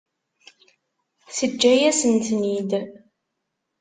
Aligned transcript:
Teǧǧa-yasen-ten-id. 1.35 2.71